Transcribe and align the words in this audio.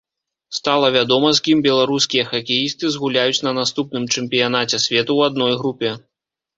Стала 0.59 0.87
вядома, 0.95 1.29
з 1.39 1.43
кім 1.49 1.61
беларускія 1.67 2.23
хакеісты 2.31 2.85
згуляюць 2.97 3.43
на 3.51 3.55
наступным 3.61 4.03
чэмпіянаце 4.17 4.85
свету 4.89 5.09
ў 5.17 5.21
адной 5.33 5.53
групе. 5.65 5.99